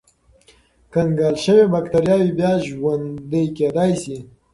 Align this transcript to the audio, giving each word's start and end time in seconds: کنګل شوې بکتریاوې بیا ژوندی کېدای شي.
کنګل 0.93 1.35
شوې 1.43 1.65
بکتریاوې 1.71 2.29
بیا 2.37 2.51
ژوندی 2.67 3.45
کېدای 3.57 3.91
شي. 4.01 4.17